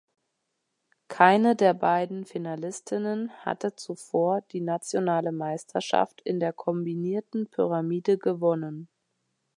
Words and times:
Keine 1.09 1.55
der 1.55 1.75
beiden 1.75 2.25
Finalistinnen 2.25 3.29
hatte 3.45 3.75
zuvor 3.75 4.41
die 4.49 4.59
nationale 4.59 5.31
Meisterschaft 5.31 6.21
in 6.21 6.39
der 6.39 6.53
Kombinierten 6.53 7.45
Pyramide 7.45 8.17
gewonnen. 8.17 8.87